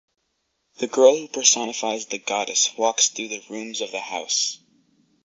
The 0.79 0.87
girl 0.87 1.15
who 1.15 1.27
personifies 1.27 2.07
the 2.07 2.17
goddess 2.17 2.75
walks 2.75 3.09
through 3.09 3.27
the 3.27 3.43
rooms 3.51 3.81
of 3.81 3.91
the 3.91 3.99
house. 3.99 4.57